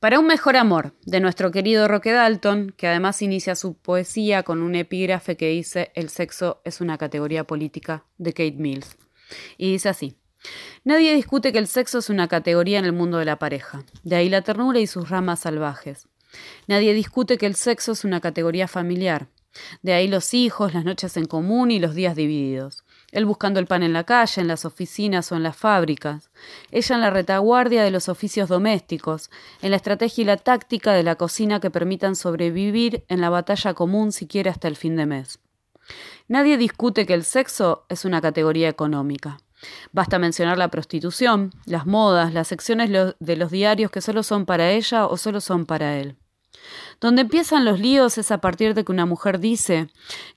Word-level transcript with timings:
Para 0.00 0.18
un 0.18 0.26
mejor 0.26 0.56
amor, 0.56 0.94
de 1.04 1.20
nuestro 1.20 1.50
querido 1.50 1.86
Roque 1.86 2.10
Dalton, 2.10 2.72
que 2.74 2.88
además 2.88 3.20
inicia 3.20 3.54
su 3.54 3.74
poesía 3.74 4.44
con 4.44 4.62
un 4.62 4.74
epígrafe 4.74 5.36
que 5.36 5.50
dice 5.50 5.92
El 5.94 6.08
sexo 6.08 6.62
es 6.64 6.80
una 6.80 6.96
categoría 6.96 7.44
política, 7.44 8.06
de 8.16 8.32
Kate 8.32 8.56
Mills. 8.56 8.96
Y 9.58 9.72
dice 9.72 9.90
así. 9.90 10.16
Nadie 10.84 11.14
discute 11.14 11.52
que 11.52 11.58
el 11.58 11.66
sexo 11.66 11.98
es 11.98 12.08
una 12.08 12.28
categoría 12.28 12.78
en 12.78 12.86
el 12.86 12.94
mundo 12.94 13.18
de 13.18 13.26
la 13.26 13.38
pareja, 13.38 13.84
de 14.02 14.16
ahí 14.16 14.30
la 14.30 14.40
ternura 14.40 14.80
y 14.80 14.86
sus 14.86 15.10
ramas 15.10 15.40
salvajes. 15.40 16.08
Nadie 16.66 16.94
discute 16.94 17.36
que 17.36 17.44
el 17.44 17.54
sexo 17.54 17.92
es 17.92 18.02
una 18.02 18.22
categoría 18.22 18.68
familiar, 18.68 19.28
de 19.82 19.92
ahí 19.92 20.08
los 20.08 20.32
hijos, 20.32 20.72
las 20.72 20.86
noches 20.86 21.18
en 21.18 21.26
común 21.26 21.70
y 21.70 21.78
los 21.78 21.94
días 21.94 22.16
divididos. 22.16 22.84
Él 23.12 23.26
buscando 23.26 23.60
el 23.60 23.66
pan 23.66 23.82
en 23.82 23.92
la 23.92 24.04
calle, 24.04 24.40
en 24.40 24.48
las 24.48 24.64
oficinas 24.64 25.30
o 25.32 25.36
en 25.36 25.42
las 25.42 25.56
fábricas. 25.56 26.30
Ella 26.70 26.94
en 26.94 27.00
la 27.00 27.10
retaguardia 27.10 27.82
de 27.82 27.90
los 27.90 28.08
oficios 28.08 28.48
domésticos, 28.48 29.30
en 29.62 29.70
la 29.70 29.76
estrategia 29.76 30.22
y 30.22 30.24
la 30.24 30.36
táctica 30.36 30.92
de 30.92 31.02
la 31.02 31.16
cocina 31.16 31.60
que 31.60 31.70
permitan 31.70 32.16
sobrevivir 32.16 33.04
en 33.08 33.20
la 33.20 33.30
batalla 33.30 33.74
común 33.74 34.12
siquiera 34.12 34.50
hasta 34.50 34.68
el 34.68 34.76
fin 34.76 34.96
de 34.96 35.06
mes. 35.06 35.40
Nadie 36.28 36.56
discute 36.56 37.06
que 37.06 37.14
el 37.14 37.24
sexo 37.24 37.84
es 37.88 38.04
una 38.04 38.20
categoría 38.20 38.68
económica. 38.68 39.38
Basta 39.92 40.18
mencionar 40.18 40.56
la 40.56 40.68
prostitución, 40.68 41.52
las 41.66 41.86
modas, 41.86 42.32
las 42.32 42.48
secciones 42.48 42.90
de 43.18 43.36
los 43.36 43.50
diarios 43.50 43.90
que 43.90 44.00
solo 44.00 44.22
son 44.22 44.46
para 44.46 44.70
ella 44.70 45.06
o 45.06 45.16
solo 45.16 45.40
son 45.40 45.66
para 45.66 45.98
él. 45.98 46.16
Donde 47.00 47.22
empiezan 47.22 47.64
los 47.64 47.80
líos 47.80 48.18
es 48.18 48.30
a 48.30 48.38
partir 48.38 48.74
de 48.74 48.84
que 48.84 48.92
una 48.92 49.06
mujer 49.06 49.38
dice 49.38 49.88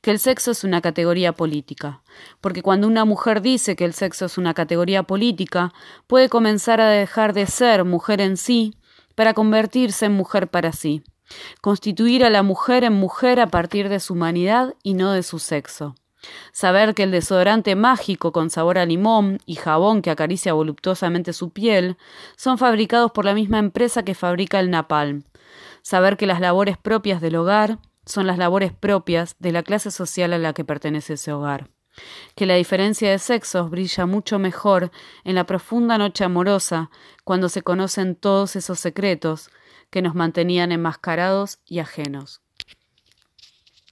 que 0.01 0.11
el 0.11 0.19
sexo 0.19 0.51
es 0.51 0.63
una 0.63 0.81
categoría 0.81 1.33
política, 1.33 2.01
porque 2.39 2.61
cuando 2.61 2.87
una 2.87 3.05
mujer 3.05 3.41
dice 3.41 3.75
que 3.75 3.85
el 3.85 3.93
sexo 3.93 4.25
es 4.25 4.37
una 4.37 4.53
categoría 4.53 5.03
política, 5.03 5.73
puede 6.07 6.29
comenzar 6.29 6.79
a 6.79 6.89
dejar 6.89 7.33
de 7.33 7.47
ser 7.47 7.83
mujer 7.83 8.21
en 8.21 8.37
sí 8.37 8.75
para 9.15 9.33
convertirse 9.33 10.05
en 10.05 10.13
mujer 10.13 10.47
para 10.47 10.71
sí, 10.71 11.03
constituir 11.61 12.23
a 12.23 12.29
la 12.29 12.43
mujer 12.43 12.83
en 12.83 12.93
mujer 12.93 13.39
a 13.39 13.47
partir 13.47 13.89
de 13.89 13.99
su 13.99 14.13
humanidad 14.13 14.73
y 14.83 14.93
no 14.93 15.11
de 15.11 15.23
su 15.23 15.39
sexo. 15.39 15.95
Saber 16.53 16.93
que 16.93 17.03
el 17.03 17.11
desodorante 17.11 17.75
mágico 17.75 18.31
con 18.31 18.49
sabor 18.49 18.77
a 18.77 18.85
limón 18.85 19.39
y 19.45 19.55
jabón 19.55 20.01
que 20.01 20.09
acaricia 20.09 20.53
voluptuosamente 20.53 21.33
su 21.33 21.49
piel 21.49 21.97
son 22.37 22.57
fabricados 22.57 23.11
por 23.11 23.25
la 23.25 23.33
misma 23.33 23.59
empresa 23.59 24.03
que 24.03 24.15
fabrica 24.15 24.61
el 24.61 24.69
napalm, 24.69 25.23
saber 25.83 26.17
que 26.17 26.25
las 26.25 26.39
labores 26.39 26.77
propias 26.77 27.21
del 27.21 27.35
hogar 27.35 27.77
son 28.05 28.25
las 28.25 28.37
labores 28.39 28.73
propias 28.73 29.35
de 29.37 29.51
la 29.51 29.61
clase 29.61 29.91
social 29.91 30.33
a 30.33 30.39
la 30.39 30.53
que 30.53 30.65
pertenece 30.65 31.13
ese 31.13 31.31
hogar, 31.31 31.69
que 32.35 32.45
la 32.45 32.55
diferencia 32.55 33.11
de 33.11 33.19
sexos 33.19 33.69
brilla 33.69 34.05
mucho 34.05 34.39
mejor 34.39 34.91
en 35.23 35.35
la 35.35 35.45
profunda 35.45 35.97
noche 35.97 36.23
amorosa 36.23 36.89
cuando 37.23 37.49
se 37.49 37.61
conocen 37.61 38.15
todos 38.15 38.55
esos 38.55 38.79
secretos 38.79 39.51
que 39.89 40.01
nos 40.01 40.15
mantenían 40.15 40.71
enmascarados 40.71 41.59
y 41.65 41.79
ajenos. 41.79 42.42